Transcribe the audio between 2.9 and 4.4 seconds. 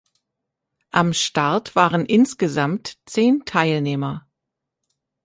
zehn Teilnehmer.